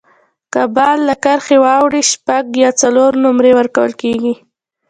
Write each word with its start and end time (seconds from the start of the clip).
که 0.53 0.61
بال 0.75 0.97
له 1.09 1.15
کرښي 1.23 1.57
واوړي، 1.65 2.01
شپږ 2.11 2.45
یا 2.63 2.69
څلور 2.81 3.11
نومرې 3.23 3.51
ورکول 3.59 3.91
کیږي. 4.01 4.33